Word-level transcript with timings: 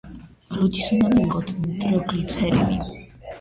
როდის 0.53 0.87
უნდა 0.95 1.11
მივიღოთ 1.11 1.53
ნიტროგლიცერინი? 1.67 2.81